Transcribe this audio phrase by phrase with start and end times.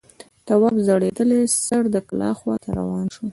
[0.45, 3.25] تواب ځړېدلی سر د کلا خواته روان شو.